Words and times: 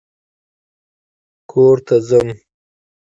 کور 1.51 1.77
ته 1.87 1.95
ځم 2.07 2.27